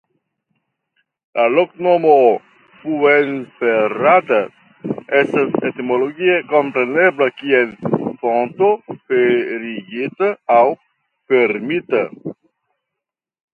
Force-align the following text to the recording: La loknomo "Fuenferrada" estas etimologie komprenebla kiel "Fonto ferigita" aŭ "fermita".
La 1.39 1.43
loknomo 1.55 2.13
"Fuenferrada" 2.77 4.39
estas 5.19 5.53
etimologie 5.69 6.39
komprenebla 6.55 7.27
kiel 7.43 7.69
"Fonto 8.23 8.71
ferigita" 9.03 10.31
aŭ 10.57 10.63
"fermita". 11.33 12.05